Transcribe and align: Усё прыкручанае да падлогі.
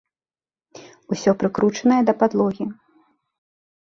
Усё 1.15 1.31
прыкручанае 1.43 1.99
да 2.07 2.13
падлогі. 2.23 2.63